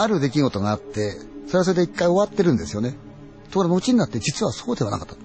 [0.00, 1.12] ある出来事があって、
[1.46, 2.96] それはそれで一回終わってるんですよね。
[3.50, 5.16] ところが後になって実はそうではなかった。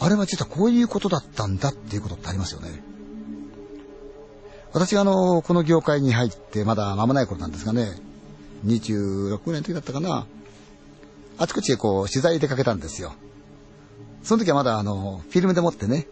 [0.00, 2.82] あれは実はこういうことだったんだっていうことってありますよね。
[4.72, 7.98] 私があの、この業界に入ってまだ間もない頃なんですがね、
[8.66, 10.26] 26年の時だったかな、
[11.38, 13.14] あちこちへこう取材出かけたんですよ。
[14.22, 16.06] その時はまだあの、フィルムで持ってね、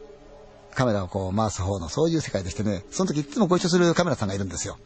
[0.75, 4.79] カメラをこう回す方のそういう世界でしてね、その時いつもご一緒するカメラさんがいるんですよ。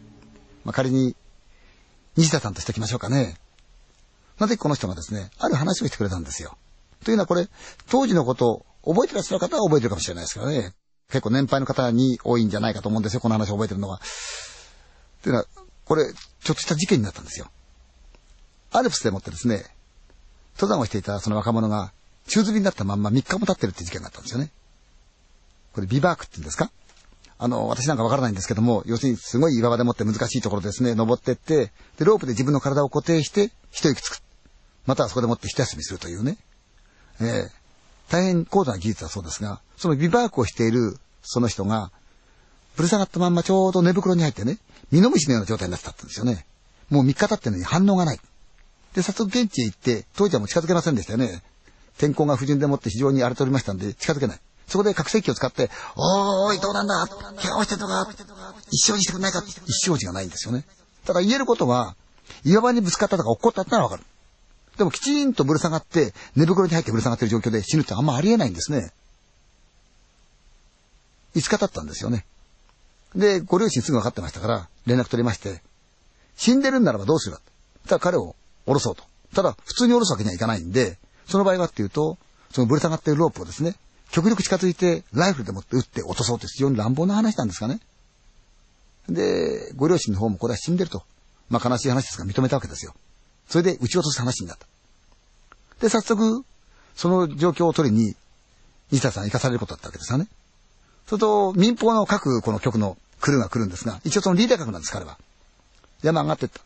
[0.64, 1.16] まあ、仮に、
[2.16, 3.36] 西田さんとしておきましょうかね。
[4.39, 6.56] なぜこの人がですね、ある話をしてくれたんですよ。
[7.05, 7.48] というのはこれ、
[7.89, 10.75] 当時のことを覚えてらっしゃる方は覚えてるかもしれないですけどね。
[11.08, 14.00] 結構年配の方に多いんじゃないかと思うんですよ、この話を覚えてるのは。
[15.22, 15.47] というのは、
[15.84, 17.50] これ、ちょっとした事件になったんですよ。
[18.72, 19.64] アルプスでもってですね、
[20.55, 21.92] 登山をしていたその若者が、
[22.27, 24.53] 宙吊りになったまんま3日も経ってるって事件があったんですよね。
[25.72, 26.70] これビバークって言うんですか？
[27.42, 34.20] あの、私なんかわからないんですけども、要するにすごい岩場でもって難しいところですね、登ってって、で、ロープで自分の体を固定して、一息つく。
[34.84, 36.36] またはそこでもって一休みするというね。
[37.19, 37.50] ええ
[38.10, 41.92] 大変高度な技術だそうですが、そのビバークをしているその人が、
[42.77, 44.58] ぶる下がったまんまちょうど寝袋に入ってね、
[44.91, 46.44] ミノムシのような状態になってたんですよね。
[46.91, 48.20] もう3日経ってるのに反応がない。
[48.94, 51.43] で、早速現地へ行って、当時はもう近づけませんでしたよね。
[51.97, 54.41] 天候が不順でもって非常に荒れておりましたんで、近づけない。
[54.70, 56.94] そこで拡声器を使って、おーい、どうなんだ？
[57.36, 58.08] 怪我をしてるのか？
[58.70, 59.42] 一生にしてくれないか？
[59.66, 60.64] 一生児がないんですよね。
[61.04, 61.97] ただ言えることは、
[62.44, 64.04] 岩場にぶつかったとか落っこったってのはわかる。
[64.78, 68.92] でもきちんとぶる下がって、寝袋に入ってぶる下がってる状況で死ぬってあんまありえないんですね。
[71.34, 72.25] 5日経ったんですよね。
[73.16, 75.62] で、ご両親すぐ分かってましたから、連絡取りまして、
[76.37, 77.37] 死んでるんならばどうする？
[77.37, 77.42] か。
[77.88, 79.02] ただ彼を降ろそうと。
[79.34, 82.19] ただ、普通に降ろすわけにはいかないんで、その場合はっていうと、
[82.52, 83.75] そのぶる下がってるロープをですね、
[84.10, 87.81] 極力近づいて、ライフルでもって撃って落とそうと非常に乱暴な話なんですかね。
[89.09, 91.03] で、ご両親の方もこれは死んでると。
[91.48, 92.94] まあ悲しい話ですが認めたわけですよ。
[93.49, 94.66] それで撃ち落とす話になった。
[95.81, 96.44] で、早速、
[96.94, 98.15] その状況を取りに、
[98.91, 100.28] 西田さん行かされることだったわけですよね。
[101.06, 105.19] それと、民放の各この局のクルーが来るんですが、一応そのリーダー格なんです、彼は。
[106.03, 106.60] 山上がってった。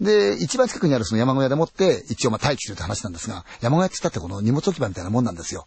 [0.00, 5.66] で、一番近くにあるその山小屋でもって、一応まあ待機するって話なんですが、山小屋って言ったってこの荷物置き場みたいなもんなんですよ。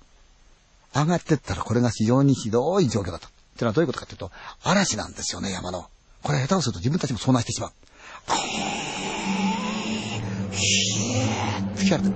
[0.93, 3.27] 上がってったらこれが非常にひどい状況だった。
[3.27, 4.31] ってのはどういうことかっていうと、
[4.63, 5.89] 嵐なんですよね、山の。
[6.23, 7.71] これ下手をすると自分たちも遭難してしまう。
[11.75, 12.15] 吹き荒れて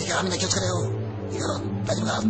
[0.00, 0.90] いいからみんな気をつけろよ。
[1.32, 2.22] いいから、大丈夫か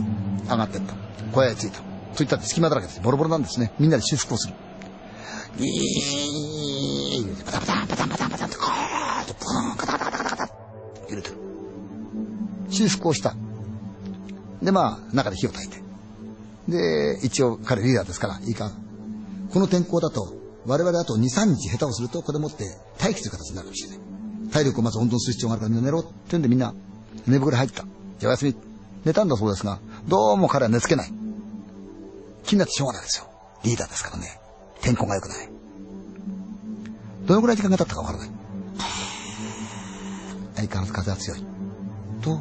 [0.52, 0.94] 上がってった。
[1.32, 1.80] 小屋へ着いた。
[2.16, 3.00] といったって隙間だらけです。
[3.00, 3.72] ボロボロなんですね。
[3.78, 4.54] みんなで修復をする。
[5.58, 10.54] ギーパタパタパタパタパタって、こーっと、ブーン、カタカタカタカタ
[11.08, 11.36] 揺れてる。
[12.70, 13.34] 修復をした。
[14.62, 15.82] で、まあ、中で火を焚いて。
[16.68, 18.70] で、一応彼リーダーですから、いいか。
[19.52, 20.34] この天候だと、
[20.64, 22.64] 我々あと2、3日下手をすると、これ持って
[23.00, 23.98] 待機する形になるかもしれない。
[24.52, 26.74] 体力をまず温存する必要があるからみんな寝ろって言うんでみんな
[27.26, 27.84] 寝袋入った。
[28.18, 28.54] じゃあお休み。
[29.04, 31.12] 寝たんだそうですが、どうも彼は寝つけない。
[32.44, 33.26] 気になってしょうがないですよ。
[33.64, 34.38] リーダーですからね。
[34.80, 35.48] 天候が良くない。
[37.26, 38.30] どのぐらい時間が経ったかわからない。
[40.54, 41.44] 相変わらず風は強い。
[42.20, 42.40] と、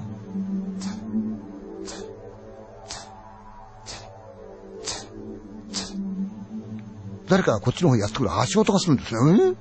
[7.32, 9.22] 誰かがこっちの方にやってくる足音がするんですよ。
[9.34, 9.56] え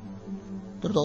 [0.82, 1.00] 誰だ？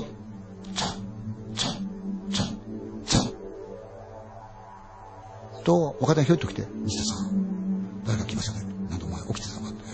[5.63, 8.65] と、若手がひょいっと来て、西田さん、誰か来ましたね。
[8.89, 9.89] なんでお前起きてたのかって、え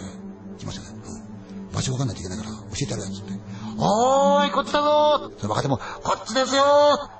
[0.55, 0.97] ー来ましたね。
[1.05, 1.75] うん。
[1.75, 3.33] 場所わかんないといけないから教えてやるやつって。
[3.77, 5.83] おーい、こっちだぞその若手も、こ
[6.21, 6.63] っちですよ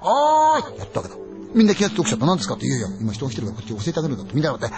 [0.02, 1.20] おーいやったわけだ。
[1.56, 2.26] みんな気がついて起きちゃった。
[2.26, 2.88] 何ですかって言うよ。
[3.02, 4.34] 今人が来てるからこっち教えてあげるんだって。
[4.34, 4.70] みんながって、お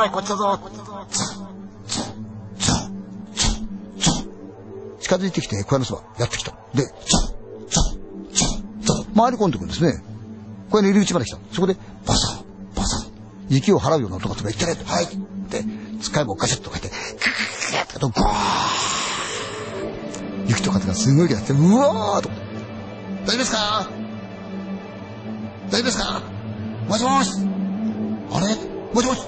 [0.00, 0.58] ーい、こっちだぞ
[1.10, 1.57] ザザザ
[5.08, 6.52] 近づいてきて、小屋のそば、やってきた。
[6.74, 6.92] で、ザ
[7.70, 7.80] ザ
[8.30, 8.44] ザ
[8.92, 10.02] ザ回り込んでくるんですね。
[10.68, 11.38] 小屋の入り口まで来た。
[11.50, 13.10] そこで、バサッ、バサッ。
[13.48, 15.08] 雪を払うような音がするから、行ってねはいっ
[15.48, 15.64] て、
[16.02, 18.24] 使い棒ガシャッとかして、ククククッと、ゴー
[20.48, 22.28] 雪と風がすごい気がして、うわーと。
[23.24, 23.88] 大丈夫ですか
[25.70, 26.22] 大丈夫ですか
[26.86, 27.30] もしもし
[28.30, 28.46] あれ
[28.94, 29.22] もしもし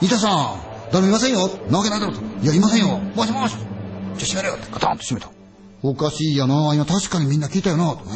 [0.00, 0.60] 新田さん
[0.92, 2.22] 誰もいませんよなわけないだろうと。
[2.42, 3.71] いや、いませんよもしもし
[4.16, 5.30] じゃ閉めろよってガタンと閉めた。
[5.82, 8.12] おかしいやな今確かにみんな聞いたよなとね。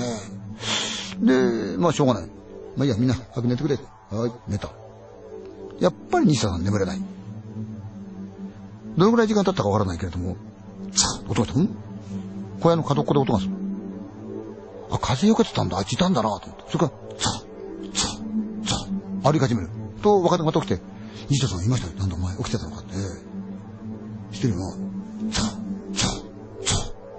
[1.20, 2.28] で、まあしょうがない。
[2.76, 3.76] まあいいや、みんな早く寝てくれ。
[4.10, 4.70] はい、寝た。
[5.80, 7.00] やっぱり西田さん眠れない。
[8.96, 10.36] どのぐらい時間経ったかわからないけれども、
[10.92, 11.60] さあ、音がした。
[11.60, 11.68] ん
[12.60, 13.52] 小屋の角っこで音がする。
[14.90, 15.78] あ、風よけてたんだ。
[15.78, 16.64] あいついたんだなと思って。
[16.70, 17.32] それから、さあ、
[17.94, 18.08] さ
[18.64, 18.86] あ、さ
[19.24, 19.68] あ、歩き始める。
[20.02, 20.82] と、若手がまた起きて、
[21.28, 21.94] 西田さんいましたよ。
[21.98, 22.94] なんだお前起きてたのかって。
[24.32, 24.85] してるよ。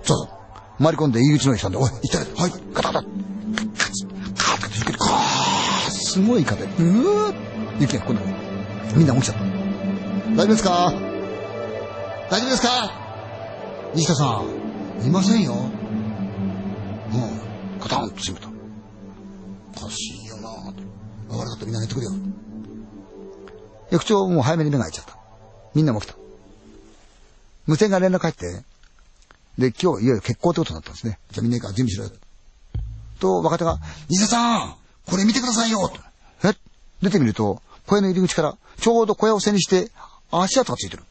[0.08, 0.34] さあ、さあ、さあ、さ
[0.80, 0.84] あ。
[0.84, 2.26] 回り込んで入り口の方に来たんで、おい、行ったれ。
[2.34, 3.10] はい、ガタガタ。
[5.92, 6.64] すごい風。
[6.64, 7.36] うー
[7.80, 8.22] 雪が来な。
[8.96, 9.44] みんな起きちゃった。
[9.44, 10.94] 大丈夫ですか？
[12.30, 12.92] 大丈夫ですか？
[13.94, 14.42] 西田さ
[15.04, 15.54] ん、いませんよ。
[15.54, 15.70] も
[17.78, 18.48] う、カタンと閉めた。
[19.78, 21.38] おかしいよなぁと。
[21.38, 22.14] 悪かったみんな寝てくれよ。
[23.92, 25.18] 翌朝もう早めに目が開いちゃった。
[25.76, 26.16] みんなも来た。
[27.68, 28.64] 無線が連絡入って、
[29.58, 31.20] で、今日いよいよ結婚ってことになったんですね。
[31.32, 32.12] じゃあみんないか準備しろよ。
[33.20, 34.76] と、若手が、西田さん
[35.06, 36.00] これ見てくださいよと。
[36.48, 36.54] え？
[37.02, 39.92] 出てみると、小屋の入り口から、ちょうど小屋を背にして、
[40.32, 41.04] 足跡がついてる。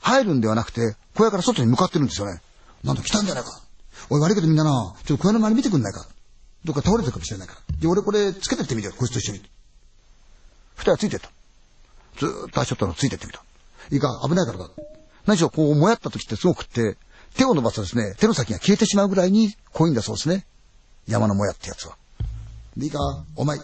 [0.00, 2.40] 入るんではなくて、小屋から外に向かってるんですよね。
[2.84, 3.60] なんだ来たんじゃないか。
[4.08, 6.06] おい悪いけどみんなな、ちょっと小屋の周り見てくんないか。
[6.64, 7.76] どっか倒れてるかもしれないから。
[7.78, 9.40] で、俺これつけてってみてよ、こいつと一緒に。
[10.76, 11.30] 二人はついてった。
[12.18, 13.42] ずーっと足跡のついてってみた。
[13.90, 14.70] いいか、危ないからだ。
[15.30, 16.96] 何しろこう、もやった時ってすごくって、
[17.36, 20.44] 手を伸ばすとですね、手の先が消えてしまうぐらいに濃いんだそうですね。
[21.06, 21.96] 山のもやってやつは。
[22.76, 22.98] で、いいか、
[23.36, 23.56] お前、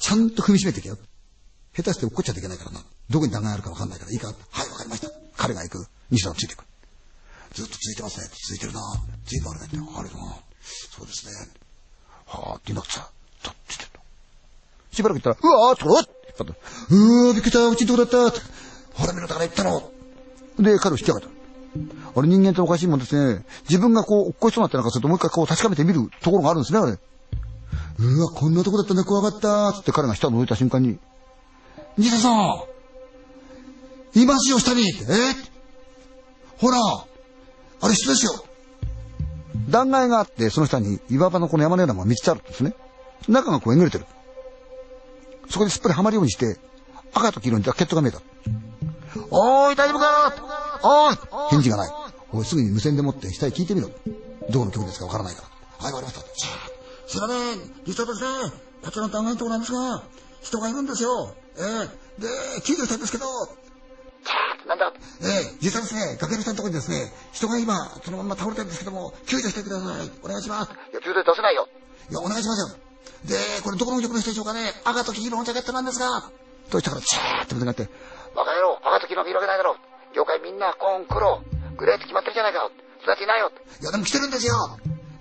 [0.00, 0.98] ちゃんと踏みしめてけよ。
[1.76, 2.80] 下手して落っこっちゃいけないからな。
[3.08, 5.12] どこに弾丸あるかわかんないから、いいかはい、わかりました。
[5.36, 5.86] 彼が行く。
[6.10, 6.64] 西田がついていく。
[7.52, 8.26] ずっと続いてますね。
[8.26, 8.80] 続いてるな。
[9.24, 9.76] 随分あるねって。
[9.76, 10.36] あるな。
[10.90, 11.32] そうですね。
[12.26, 13.08] はあ、って言いなくさ、
[13.44, 14.00] とっつってた。
[14.90, 16.04] しばらく言ったら、うわーっと、うわっ
[16.90, 17.64] うわー、びっくりした。
[17.68, 18.40] うちんとこだった。
[18.94, 19.92] ほら見ろ、だから言ったの。
[20.58, 21.28] で、彼を引き上げた。
[22.14, 23.44] あれ人間っておかしいもんですね。
[23.68, 26.98] 自分がこう、落っこちそうになってなんかするともう一回こう確かめてみるところがあるんですね、あれ。
[27.98, 30.98] うわ、こんなとこだったね、怖かったつって彼が下を覗いた瞬間に、
[31.96, 32.64] 西田さん
[34.14, 34.92] いますよ、下にえ
[36.58, 36.78] ほら
[37.80, 38.44] あれ人ですよ
[39.68, 42.74] 断崖があって、その下に岩場のこの山のようなものが3つあるんですね。
[43.28, 44.06] 中がこうえぐれてる。
[45.48, 46.58] そこですっぽりはまるようにして、
[47.14, 48.20] 赤と黄色にジャケットが見えた。
[49.30, 51.18] おーい、大丈夫かおーい
[51.50, 51.90] 返事がない。
[52.32, 53.90] おい、すぐに無線でもって下へ聞いてみろ。
[54.50, 55.84] どこの曲ですかわからないから。
[55.84, 56.20] はい、わかりました。
[57.06, 58.28] すいません、実はですね、
[58.82, 60.02] こちらの断崖のところなんですが、
[60.40, 61.34] 人がいるんですよ。
[61.58, 63.26] ええー、で、救助したんですけど、
[64.66, 64.92] なんだ？
[65.20, 70.10] ええー、実はですね、崖の下のところにですね、人が今、そのまま倒れてるんですけども、救助してください。
[70.22, 70.70] お願いします。
[70.70, 71.68] いや、救助出せないよ。
[72.10, 72.78] いや、お願いしますよ。
[73.24, 76.30] で、これどこの曲の人でしょうかね赤と黄色のジャケットなんですが。
[76.70, 77.88] としたから、チャーってなって、
[78.34, 79.76] バカ野郎、赤と黄色見るわけないだろ。
[80.14, 81.42] 業界みんな、コーン、黒、
[81.76, 82.70] グレーって決まってるじゃないか。
[83.00, 83.50] それっていないよ。
[83.80, 84.54] いや、でも来てるんですよ。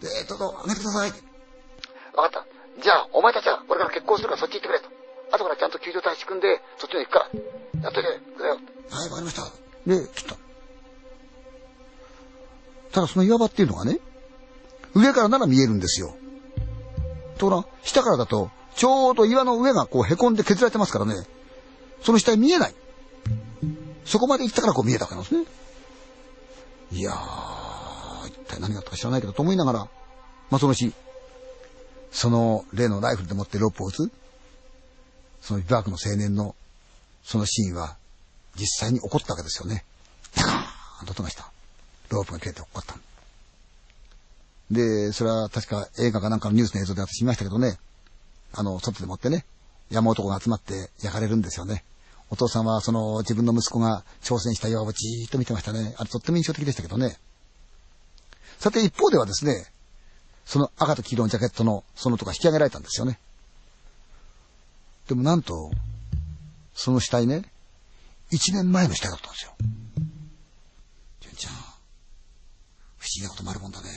[0.02, 1.12] で、どうぞ、あげてください。
[2.16, 2.46] わかった。
[2.82, 4.90] じゃあ、お前たちは、俺から結婚するからそっち行ってくれと。
[5.32, 7.30] 後からちゃんと救助隊仕組んで、そっちに行くから。
[7.84, 8.56] やっといてくれよ。
[8.90, 9.44] はい、わかりました。
[9.86, 10.36] で、切った。
[12.92, 14.00] ただその岩場っていうのがね、
[14.94, 16.14] 上からなら見えるんですよ。
[17.38, 21.16] ところ下からだと、ちょうど岩の上がこう凹んで削られてますからね、
[22.02, 22.76] その下に見えない。
[24.06, 25.46] そこまで行ったからこう見えたわけなんですね。
[26.92, 29.80] いやー、一体何があったか知らないけどと思いながら、
[30.50, 30.94] まあその日、
[32.12, 34.12] その例のライフルで持ってロープを撃つ、
[35.42, 36.56] そのビバークの青年の
[37.24, 37.96] そのシーンは
[38.56, 39.86] 実際に起こったわけですよね。
[40.36, 41.52] ダカーンと音がした。
[42.10, 42.96] ロープが切れて起こった。
[44.70, 47.78] で、それは確か映画かなんかのニュースの映像で私見ましたけどね、
[48.54, 49.46] あの、外でもってね、
[49.90, 51.84] 山男が集まって焼かれるんですよね。
[52.32, 55.94] お父さんはその自分の息子が挑戦した岩をじーっと見てましたね。
[55.98, 57.18] あれとっても印象的でしたけどね。
[58.58, 59.66] さて一方ではですね、
[60.46, 63.20] その赤と黄色のジャケットのそのとが引き上げられたんですよね。
[65.10, 65.72] でもなんと、
[66.74, 67.44] その死体ね、
[68.32, 69.52] 一年前の死体だったんですよ。
[71.20, 71.74] 純ちゃん、不思
[73.18, 73.90] 議なこともあるもんだね。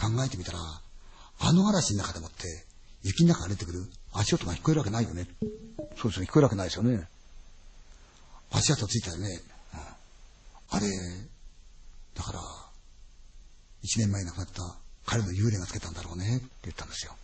[0.00, 0.58] 考えてみたら、
[1.40, 2.64] あの嵐の中でもって、
[3.02, 5.26] 雪の中から出てくる足音が聞こえるわけないよね。
[5.96, 7.08] そうですね、聞こえるわけないですよね。
[8.54, 9.40] 足跡ついたよね。
[9.74, 9.80] うん、
[10.76, 10.86] あれ、
[12.14, 12.40] だから、
[13.82, 17.16] 一年前に亡くなった彼の幽霊がつけたんだろうねって言ったんですよ。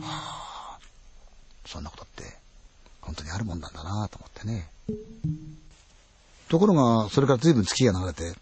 [0.00, 0.78] はあ、
[1.66, 2.24] そんなことって
[3.00, 4.70] 本当にあるもんなんだなと思ってね。
[6.48, 8.34] ところが、それから随分月が流れて、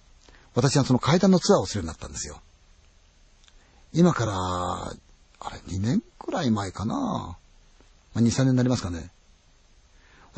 [0.54, 2.40] 私はその階段のツアーをするようになったんですよ。
[3.92, 6.94] 今から、あれ、2年くらい前かな。
[6.94, 7.36] ま
[8.16, 9.10] あ、2、3年になりますかね。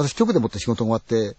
[0.02, 1.36] 私、局でもって仕事終わって、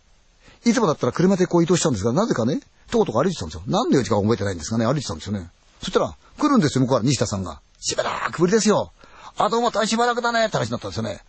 [0.65, 3.63] いつもだったら車でこう移動しちゃうんですが、なぜかね、とことこ歩いてたんですよ。
[3.65, 5.50] 何の用事か覚えてないんですがね、歩いてたんですよね。
[5.80, 7.60] そしたら、来るんですよ、向こうから西田さんが。
[7.80, 8.91] しばらくぶりですよ。
[9.38, 11.22] あとまたしばらくだね、って話になったんですよね。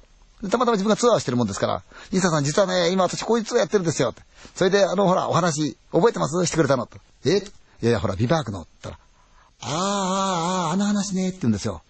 [0.50, 4.12] たまたま自分がツアーしてるもんですから、西田さん実はね、今私こういうツアーやってるんですよ。
[4.54, 6.44] それで、あの、ほら、お話、覚えてます？
[6.46, 6.98] してくれたのと。
[7.24, 7.38] え？
[7.38, 7.42] い
[7.82, 8.62] やいや、ほら、ビバークの。
[8.62, 8.96] って言っ
[9.60, 11.82] たら、ああ、ああ、あの話ね、って言うんですよ。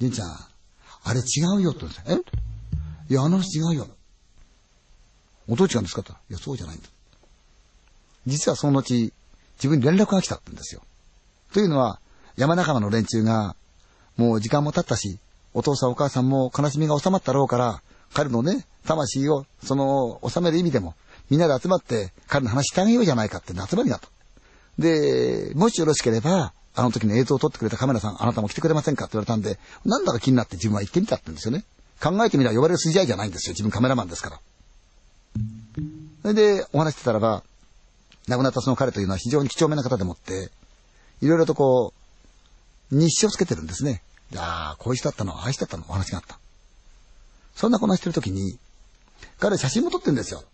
[0.00, 0.28] じんちゃん、
[1.04, 2.24] あれ違うよって言うんですよ。
[3.08, 3.12] え？
[3.12, 3.88] いや、あの話違うよ。
[5.48, 6.12] 音違うんですかと。
[6.12, 6.88] いや、そうじゃないんだ。
[8.26, 10.82] 実はその後、自分に連絡が来たってんですよ。
[11.52, 12.00] というのは、
[12.36, 13.54] 山仲間の連中が、
[14.16, 15.18] もう時間も経ったし、
[15.52, 17.82] お父さんお母さんも悲しみが収まったろうから、
[18.12, 20.94] 彼のね、魂を、その、収める意味でも、
[21.30, 24.08] みんなで集まって彼の話してあげようじゃないかって集まりだと。
[24.78, 29.04] で、もしよろしければ、あの時の映像を撮ってくれたカメラさん、あなたも来てくれませんか？
[29.04, 31.64] って言われたんで、なんだか気になって自分は行ってみたってんですよね。
[32.02, 33.52] 考えてみれば呼ばれる筋合いじゃないんですよ。
[33.52, 34.40] 自分カメラマンですから。
[36.24, 37.44] それで、お話してたらば、
[38.28, 40.50] 亡くなったその彼というのは非常に貴重めな方でもって、
[41.20, 41.92] いろいろとこ
[42.90, 44.00] う、日誌をつけてるんですね。
[44.34, 46.38] ああ、こういう人だったの、ああいう人だったの、お話があった。
[47.54, 48.58] そんなこなしてる時に、
[49.38, 50.44] 彼写真も撮ってるんですよ。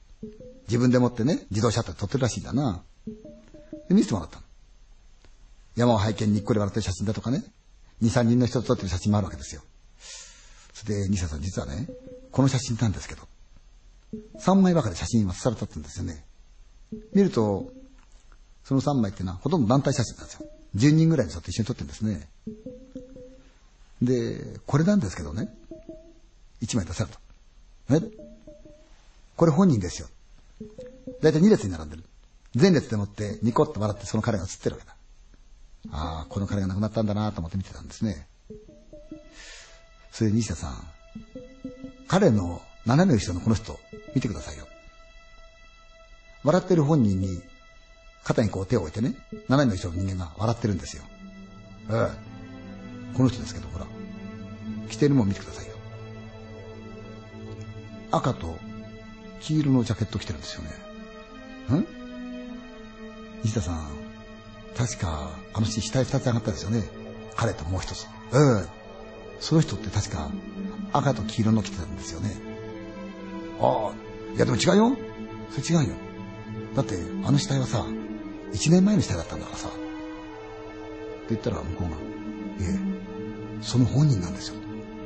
[0.67, 2.83] 自分でもってね、自動車って撮ってるらしいんだな。
[3.89, 4.43] で、見せてもらったの。
[5.77, 7.45] 山を拝見にっこり笑ってる写真だとかね、
[8.03, 9.63] 2、3人の人と撮ってる写真もあるわけですよ。
[10.75, 11.87] それで、西田さん実はね、
[12.33, 13.23] この写真なんですけど、
[14.39, 16.25] 3枚ばかり写真がされたんですよね。
[17.15, 17.73] 見ると、
[18.65, 20.47] その3枚っていうのはほとんど団体写真なんですよ。
[20.77, 22.29] 10人ぐらいの人と一緒に撮ってるんですね。
[24.03, 25.49] で、これなんですけどね、
[26.63, 27.21] 1枚出された。
[27.97, 28.01] え？
[29.37, 30.09] これ本人ですよ。
[31.23, 32.05] だいたい2列に並んでる。
[32.55, 34.97] 前列でもってニコッと笑ってその彼が写ってるわけだ。
[35.93, 38.27] ああ、この彼が亡くなったんだなと思って見てたんですね。
[40.13, 40.85] それで西田さん、
[42.07, 43.79] 彼の斜め後ろのこの人、
[44.15, 44.67] 見てくださいよ。
[46.43, 47.43] 笑ってる本人に、
[48.25, 49.15] 肩にこう手を置いてね、
[49.49, 51.03] 斜め後ろの人間が笑ってるんですよ。
[51.91, 53.17] ええ。
[53.17, 53.87] この人ですけど、ほら。
[54.89, 55.75] 着てるもん見てくださいよ。
[58.11, 58.59] 赤と
[59.41, 60.71] 黄色のジャケット着てるんですよね。
[61.81, 61.87] ん？
[63.45, 63.89] 西田さん、
[64.77, 66.85] 確か、あの日死体二つ上がったですよね。
[67.37, 68.05] 彼ともう一つ。
[68.05, 68.07] え
[68.65, 68.67] え。
[69.41, 70.31] その人って確か、
[70.93, 72.50] 赤と黄色の着てたんですよね。
[73.61, 73.93] ああ、
[74.35, 74.97] いやでも違うよ。
[75.51, 75.95] それ違うよ。
[76.75, 77.85] だって、あの死体はさ、
[78.53, 79.69] 一年前の死体だったんだからさ。
[79.69, 79.79] って
[81.31, 82.79] 言ったら向こうが、いえ、
[83.61, 84.55] その本人なんですよ。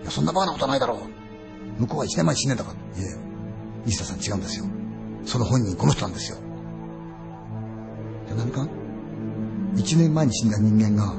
[0.03, 1.81] いや、そんなバカなことはないだろう。
[1.81, 3.03] 向こうは一年前死んでんだから。
[3.03, 3.17] いえ、
[3.87, 4.67] 西田さん違うんですよ。
[5.25, 6.39] その本人この人なんですよ。
[8.29, 8.69] じゃ何か？
[9.77, 11.15] 一年前に死んだ人間が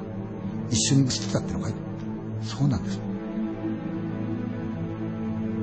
[0.70, 1.74] 一緒に写ってたってのかい？
[2.42, 3.00] そうなんです。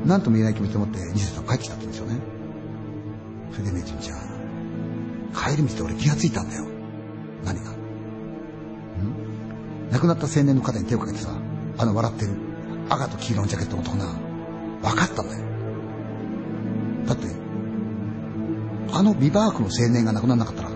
[0.04, 2.21] 何とも言えない気持ちを持って西田さん帰ってきたって言うんですよね。
[3.52, 4.18] それでね、純ちゃん。
[5.32, 6.66] 帰り道で俺気がついたんだよ。
[7.44, 7.71] 何が？
[7.71, 7.75] ん？
[9.90, 11.30] 亡くなった青年の肩に手をかけてさ、
[11.78, 12.32] あの笑ってる
[12.88, 14.06] 赤と黄色のジャケットの男が、
[14.82, 15.44] 分かったんだよ。
[17.06, 17.26] だって、
[18.92, 20.71] あのビバークの青年が亡くならなかったら、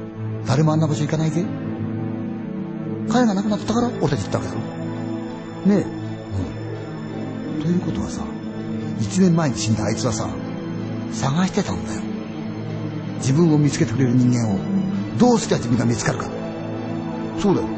[0.47, 1.45] 誰もあんな場所行かないぜ。
[3.09, 4.61] 彼が亡くなったから俺たち行ったわけだろ。
[4.61, 5.87] ねえ。
[7.57, 7.63] うん。
[7.63, 8.23] ということはさ、
[9.01, 10.29] 一年前に死んだあいつはさ、
[11.13, 12.01] 探してたんだよ。
[13.19, 14.59] 自分を見つけてくれる人間を、
[15.19, 16.27] どうすりゃ自分が見つかるか。
[17.39, 17.69] そうだよ。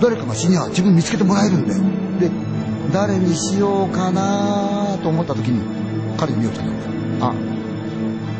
[0.00, 1.82] 誰かが死には自分見つけてもらえるんだよ。
[2.20, 2.30] で、
[2.92, 5.62] 誰にしようかなと思った時に、
[6.16, 6.90] 彼に見ようとったんだよ。
[7.20, 7.34] あ、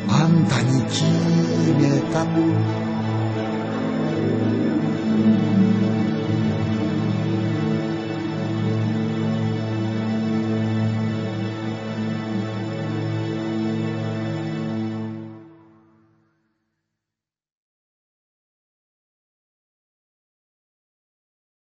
[0.08, 1.04] あんたに決
[1.78, 2.26] めた。